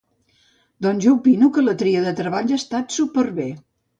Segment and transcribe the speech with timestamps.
[0.85, 3.49] Doncs jo opino que la tria de treballs està súper bé.